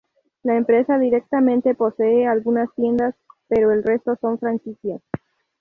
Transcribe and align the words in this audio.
La 0.41 0.55
empresa 0.57 0.97
directamente 0.97 1.75
posee 1.75 2.25
algunas 2.25 2.73
tiendas 2.73 3.13
pero 3.47 3.71
el 3.71 3.83
resto 3.83 4.17
son 4.19 4.39
franquicias. 4.39 4.99